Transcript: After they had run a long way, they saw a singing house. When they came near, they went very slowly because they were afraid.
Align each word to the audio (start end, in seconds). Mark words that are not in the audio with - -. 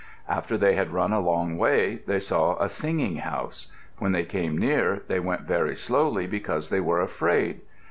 After 0.27 0.57
they 0.57 0.73
had 0.73 0.89
run 0.93 1.13
a 1.13 1.19
long 1.19 1.59
way, 1.59 1.97
they 2.07 2.19
saw 2.19 2.57
a 2.57 2.69
singing 2.69 3.17
house. 3.17 3.67
When 3.99 4.13
they 4.13 4.25
came 4.25 4.57
near, 4.57 5.03
they 5.07 5.19
went 5.19 5.41
very 5.41 5.75
slowly 5.75 6.25
because 6.25 6.71
they 6.71 6.79
were 6.81 7.01
afraid. 7.01 7.61